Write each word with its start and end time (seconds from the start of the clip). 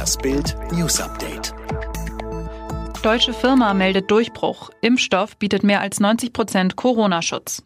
Das 0.00 0.16
Bild 0.16 0.56
News 0.72 0.98
Update. 0.98 1.52
Deutsche 3.02 3.34
Firma 3.34 3.74
meldet 3.74 4.10
Durchbruch. 4.10 4.70
Impfstoff 4.80 5.36
bietet 5.36 5.62
mehr 5.62 5.82
als 5.82 6.00
90 6.00 6.32
Prozent 6.32 6.74
Corona-Schutz. 6.74 7.62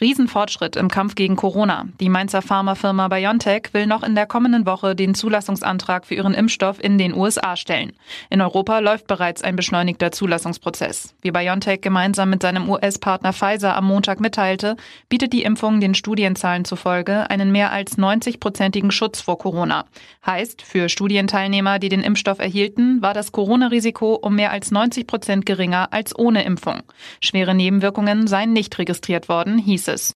Riesenfortschritt 0.00 0.76
im 0.76 0.88
Kampf 0.88 1.14
gegen 1.14 1.36
Corona. 1.36 1.86
Die 2.00 2.08
Mainzer 2.08 2.42
Pharmafirma 2.42 3.08
BioNTech 3.08 3.72
will 3.72 3.86
noch 3.86 4.02
in 4.02 4.14
der 4.14 4.26
kommenden 4.26 4.66
Woche 4.66 4.94
den 4.94 5.14
Zulassungsantrag 5.14 6.06
für 6.06 6.14
ihren 6.14 6.34
Impfstoff 6.34 6.82
in 6.82 6.98
den 6.98 7.14
USA 7.14 7.56
stellen. 7.56 7.92
In 8.28 8.40
Europa 8.40 8.80
läuft 8.80 9.06
bereits 9.06 9.42
ein 9.42 9.56
beschleunigter 9.56 10.12
Zulassungsprozess. 10.12 11.14
Wie 11.22 11.30
BioNTech 11.30 11.80
gemeinsam 11.80 12.30
mit 12.30 12.42
seinem 12.42 12.68
US-Partner 12.68 13.32
Pfizer 13.32 13.76
am 13.76 13.86
Montag 13.86 14.20
mitteilte, 14.20 14.76
bietet 15.08 15.32
die 15.32 15.42
Impfung 15.42 15.80
den 15.80 15.94
Studienzahlen 15.94 16.64
zufolge 16.64 17.30
einen 17.30 17.52
mehr 17.52 17.72
als 17.72 17.96
90-prozentigen 17.96 18.90
Schutz 18.90 19.20
vor 19.20 19.38
Corona. 19.38 19.84
Heißt, 20.26 20.62
für 20.62 20.88
Studienteilnehmer, 20.88 21.78
die 21.78 21.88
den 21.88 22.02
Impfstoff 22.02 22.38
erhielten, 22.38 23.00
war 23.00 23.14
das 23.14 23.32
Corona-Risiko 23.32 24.14
um 24.14 24.34
mehr 24.34 24.50
als 24.50 24.70
90 24.70 25.06
Prozent 25.06 25.46
geringer 25.46 25.92
als 25.92 26.18
ohne 26.18 26.44
Impfung. 26.44 26.82
Schwere 27.20 27.54
Nebenwirkungen 27.54 28.26
seien 28.26 28.52
nicht 28.52 28.78
registriert 28.78 29.28
worden 29.28 29.53
hieß 29.58 29.88
es. 29.88 30.14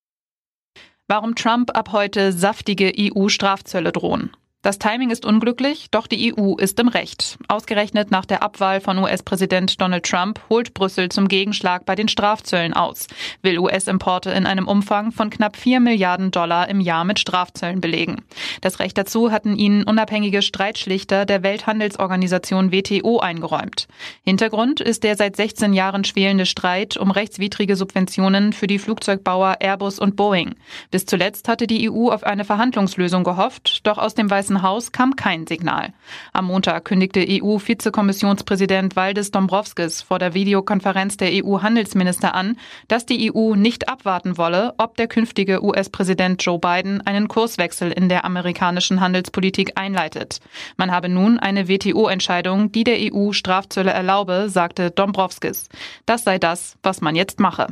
Warum 1.07 1.35
Trump 1.35 1.77
ab 1.77 1.93
heute 1.93 2.33
saftige 2.33 2.93
EU-Strafzölle 2.97 3.93
drohen. 3.93 4.37
Das 4.61 4.81
Timing 4.81 5.11
ist 5.11 5.25
unglücklich, 5.25 5.87
doch 5.93 6.09
die 6.09 6.35
EU 6.37 6.57
ist 6.57 6.81
im 6.81 6.89
Recht. 6.89 7.39
Ausgerechnet 7.47 8.11
nach 8.11 8.25
der 8.25 8.43
Abwahl 8.43 8.81
von 8.81 8.99
US-Präsident 8.99 9.81
Donald 9.81 10.05
Trump 10.05 10.41
holt 10.51 10.75
Brüssel 10.75 11.11
zum 11.11 11.29
Gegenschlag 11.29 11.87
bei 11.87 11.95
den 11.95 12.09
Strafzöllen 12.09 12.75
aus, 12.75 13.07
will 13.43 13.61
US-Importe 13.61 14.31
in 14.31 14.47
einem 14.47 14.67
Umfang 14.67 15.13
von 15.13 15.31
knapp 15.31 15.57
4 15.57 15.79
Milliarden 15.79 16.33
Dollar 16.33 16.69
im 16.69 16.81
Jahr 16.81 17.05
mit 17.05 17.21
Strafzöllen 17.21 17.81
belegen. 17.81 18.25
Das 18.61 18.81
Recht 18.81 18.99
dazu 18.99 19.31
hatten 19.31 19.55
ihnen 19.55 19.85
unabhängige 19.85 20.43
Streitschlichter 20.43 21.25
der 21.25 21.45
Welthandelsorganisation 21.45 22.73
WTO 22.73 23.21
eingeräumt. 23.21 23.87
Hintergrund 24.25 24.81
ist 24.81 25.05
der 25.05 25.15
seit 25.17 25.37
16 25.37 25.73
Jahren 25.73 26.03
schwelende 26.03 26.47
Streit 26.47 26.97
um 26.97 27.13
rechtswidrige 27.13 27.77
Subventionen 27.77 28.53
für 28.53 28.67
die 28.67 28.81
Flugzeugbauer 28.81 29.59
Airbus 29.61 30.01
und 30.01 30.17
Boeing. 30.17 30.57
Bis 30.91 31.07
zuletzt 31.07 31.47
hatte 31.47 31.69
die 31.69 31.89
EU 31.89 32.11
auf 32.11 32.25
eine 32.25 32.45
Verhandlungslösung 32.45 33.23
gehofft, 33.23 33.87
doch 33.87 33.99
aus 33.99 34.17
dem 34.17 34.29
Weißen 34.29 34.48
Weißen 34.49 34.63
Haus 34.63 34.93
kam 34.93 35.15
kein 35.15 35.47
Signal. 35.47 35.93
Am 36.33 36.47
Montag 36.47 36.87
kündigte 36.87 37.23
EU-Vizekommissionspräsident 37.29 38.97
Valdis 38.97 39.31
Dombrovskis 39.31 40.01
vor 40.01 40.19
der 40.19 40.33
Videokonferenz 40.33 41.19
der 41.19 41.45
EU-Handelsminister 41.45 42.35
an, 42.35 42.57
dass 42.89 43.05
die 43.05 43.31
EU 43.31 43.57
nicht 43.57 43.91
abwarten 43.91 44.39
wolle, 44.39 44.73
ob 44.79 44.97
der 44.97 45.07
künftige 45.07 45.63
US-Präsident 45.63 46.43
Joe 46.43 46.59
Biden 46.59 47.03
einen 47.07 47.29
Kurswechsel 47.29 47.93
in 47.93 48.09
der 48.09 48.25
amerikanischen 48.25 49.03
Handelspolitik 49.03 49.73
einleitet. 49.79 50.41
Man 50.79 50.93
habe 50.93 51.11
nun 51.11 51.39
eine 51.39 51.69
WTO-Entscheidung, 51.69 52.73
die 52.73 52.85
der 52.85 52.97
EU 53.13 53.33
Strafzölle 53.33 53.91
erlaube, 53.91 54.49
sagte 54.49 54.91
Dombrovskis. 54.91 55.69
Das 56.07 56.25
sei 56.25 56.39
das, 56.39 56.79
was 56.83 57.03
man 57.03 57.17
jetzt 57.17 57.39
mache. 57.39 57.67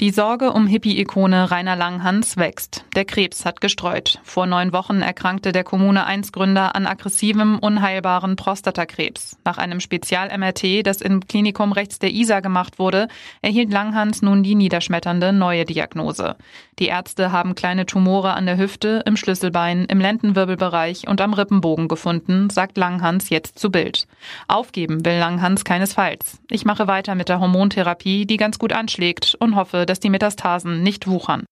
Die 0.00 0.10
Sorge 0.10 0.50
um 0.50 0.66
Hippie-Ikone 0.66 1.52
Rainer 1.52 1.76
Langhans 1.76 2.36
wächst. 2.36 2.84
Der 2.96 3.04
Krebs 3.04 3.44
hat 3.44 3.60
gestreut. 3.60 4.18
Vor 4.24 4.44
neun 4.44 4.72
Wochen 4.72 5.02
erkrankte 5.02 5.52
der 5.52 5.62
Kommune 5.62 6.04
1 6.04 6.32
Gründer 6.32 6.74
an 6.74 6.88
aggressivem, 6.88 7.60
unheilbaren 7.60 8.34
Prostatakrebs. 8.34 9.36
Nach 9.44 9.56
einem 9.56 9.78
Spezial-MRT, 9.78 10.84
das 10.84 11.00
im 11.00 11.24
Klinikum 11.28 11.70
rechts 11.70 12.00
der 12.00 12.10
ISA 12.10 12.40
gemacht 12.40 12.80
wurde, 12.80 13.06
erhielt 13.40 13.70
Langhans 13.70 14.20
nun 14.20 14.42
die 14.42 14.56
niederschmetternde 14.56 15.32
neue 15.32 15.64
Diagnose. 15.64 16.34
Die 16.80 16.86
Ärzte 16.86 17.30
haben 17.30 17.54
kleine 17.54 17.86
Tumore 17.86 18.32
an 18.32 18.46
der 18.46 18.58
Hüfte, 18.58 19.04
im 19.06 19.16
Schlüsselbein, 19.16 19.84
im 19.84 20.00
Lendenwirbelbereich 20.00 21.06
und 21.06 21.20
am 21.20 21.34
Rippenbogen 21.34 21.86
gefunden, 21.86 22.50
sagt 22.50 22.76
Langhans 22.76 23.30
jetzt 23.30 23.60
zu 23.60 23.70
Bild. 23.70 24.08
Aufgeben 24.48 25.04
will 25.04 25.18
Langhans 25.18 25.64
keinesfalls. 25.64 26.40
Ich 26.50 26.64
mache 26.64 26.88
weiter 26.88 27.14
mit 27.14 27.28
der 27.28 27.38
Hormontherapie, 27.38 28.26
die 28.26 28.38
ganz 28.38 28.58
gut 28.58 28.72
anschlägt 28.72 29.36
und 29.38 29.54
hoffe, 29.54 29.83
dass 29.86 30.00
die 30.00 30.10
Metastasen 30.10 30.82
nicht 30.82 31.06
wuchern. 31.06 31.44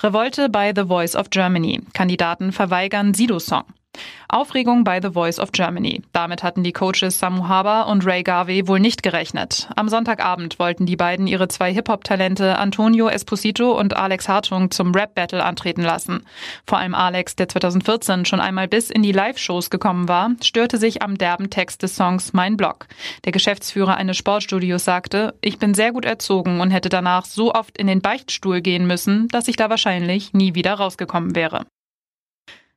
Revolte 0.00 0.48
bei 0.48 0.72
The 0.74 0.86
Voice 0.86 1.16
of 1.16 1.30
Germany. 1.30 1.80
Kandidaten 1.92 2.52
verweigern 2.52 3.14
Sido-Song. 3.14 3.64
Aufregung 4.28 4.84
bei 4.84 5.00
The 5.00 5.10
Voice 5.12 5.38
of 5.38 5.52
Germany. 5.52 6.02
Damit 6.12 6.42
hatten 6.42 6.64
die 6.64 6.72
Coaches 6.72 7.18
Samu 7.18 7.46
Haber 7.46 7.86
und 7.86 8.04
Ray 8.04 8.22
Garvey 8.22 8.66
wohl 8.66 8.80
nicht 8.80 9.02
gerechnet. 9.02 9.68
Am 9.76 9.88
Sonntagabend 9.88 10.58
wollten 10.58 10.86
die 10.86 10.96
beiden 10.96 11.26
ihre 11.26 11.48
zwei 11.48 11.72
Hip-Hop-Talente 11.72 12.58
Antonio 12.58 13.08
Esposito 13.08 13.78
und 13.78 13.96
Alex 13.96 14.28
Hartung 14.28 14.70
zum 14.70 14.92
Rap-Battle 14.92 15.44
antreten 15.44 15.82
lassen. 15.82 16.24
Vor 16.66 16.78
allem 16.78 16.94
Alex, 16.94 17.36
der 17.36 17.48
2014 17.48 18.24
schon 18.24 18.40
einmal 18.40 18.66
bis 18.66 18.90
in 18.90 19.02
die 19.02 19.12
Live-Shows 19.12 19.70
gekommen 19.70 20.08
war, 20.08 20.30
störte 20.42 20.78
sich 20.78 21.02
am 21.02 21.16
derben 21.16 21.50
Text 21.50 21.82
des 21.82 21.94
Songs 21.94 22.32
Mein 22.32 22.56
Blog. 22.56 22.88
Der 23.24 23.32
Geschäftsführer 23.32 23.96
eines 23.96 24.16
Sportstudios 24.16 24.84
sagte, 24.84 25.34
ich 25.40 25.58
bin 25.58 25.74
sehr 25.74 25.92
gut 25.92 26.04
erzogen 26.04 26.60
und 26.60 26.70
hätte 26.70 26.88
danach 26.88 27.24
so 27.24 27.52
oft 27.52 27.78
in 27.78 27.86
den 27.86 28.00
Beichtstuhl 28.00 28.60
gehen 28.60 28.86
müssen, 28.86 29.28
dass 29.28 29.48
ich 29.48 29.56
da 29.56 29.70
wahrscheinlich 29.70 30.32
nie 30.32 30.54
wieder 30.54 30.74
rausgekommen 30.74 31.36
wäre. 31.36 31.66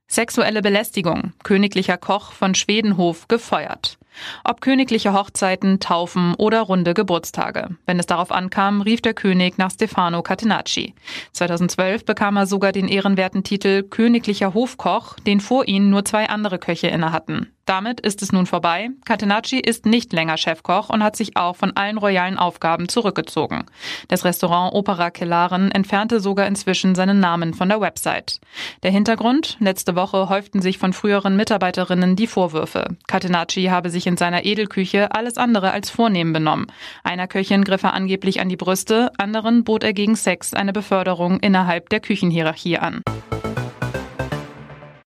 Sexuelle 0.09 0.61
Belästigung. 0.61 1.33
Königlicher 1.43 1.97
Koch 1.97 2.31
von 2.31 2.55
Schwedenhof 2.55 3.27
gefeuert. 3.27 3.97
Ob 4.43 4.61
königliche 4.61 5.13
Hochzeiten, 5.13 5.79
Taufen 5.79 6.33
oder 6.35 6.61
runde 6.61 6.93
Geburtstage. 6.93 7.69
Wenn 7.85 7.99
es 7.99 8.05
darauf 8.05 8.31
ankam, 8.31 8.81
rief 8.81 9.01
der 9.01 9.13
König 9.13 9.57
nach 9.57 9.69
Stefano 9.69 10.23
Catenacci. 10.23 10.95
2012 11.33 12.05
bekam 12.05 12.37
er 12.37 12.47
sogar 12.47 12.71
den 12.71 12.87
ehrenwerten 12.87 13.43
Titel 13.43 13.83
Königlicher 13.83 14.53
Hofkoch, 14.53 15.15
den 15.19 15.39
vor 15.39 15.67
ihm 15.67 15.89
nur 15.89 16.05
zwei 16.05 16.29
andere 16.29 16.57
Köche 16.57 16.87
innehatten. 16.87 17.51
Damit 17.67 17.99
ist 17.99 18.21
es 18.21 18.31
nun 18.31 18.45
vorbei. 18.45 18.91
Catenacci 19.03 19.59
ist 19.59 19.85
nicht 19.85 20.13
länger 20.13 20.37
Chefkoch 20.37 20.89
und 20.89 21.03
hat 21.03 21.17
sich 21.17 21.35
auch 21.35 21.57
von 21.57 21.75
allen 21.75 21.97
royalen 21.97 22.37
Aufgaben 22.37 22.87
zurückgezogen. 22.87 23.65
Das 24.07 24.23
Restaurant 24.23 24.73
Opera 24.73 25.11
Kellaren 25.11 25.69
entfernte 25.69 26.21
sogar 26.21 26.47
inzwischen 26.47 26.95
seinen 26.95 27.19
Namen 27.19 27.53
von 27.53 27.67
der 27.67 27.81
Website. 27.81 28.39
Der 28.83 28.91
Hintergrund? 28.91 29.57
Letzte 29.59 29.97
Woche 29.97 30.29
häuften 30.29 30.61
sich 30.61 30.77
von 30.77 30.93
früheren 30.93 31.35
Mitarbeiterinnen 31.35 32.15
die 32.15 32.27
Vorwürfe. 32.27 32.95
Catenacci 33.05 33.65
habe 33.65 33.89
sich 33.89 34.07
in 34.07 34.15
seiner 34.15 34.45
Edelküche 34.45 35.13
alles 35.13 35.37
andere 35.37 35.71
als 35.71 35.89
vornehm 35.89 36.31
benommen. 36.31 36.67
Einer 37.03 37.27
Köchin 37.27 37.65
griff 37.65 37.83
er 37.83 37.93
angeblich 37.93 38.39
an 38.39 38.47
die 38.47 38.55
Brüste, 38.55 39.11
anderen 39.17 39.65
bot 39.65 39.83
er 39.83 39.91
gegen 39.91 40.15
Sex 40.15 40.53
eine 40.53 40.71
Beförderung 40.71 41.41
innerhalb 41.41 41.89
der 41.89 41.99
Küchenhierarchie 41.99 42.77
an. 42.77 43.01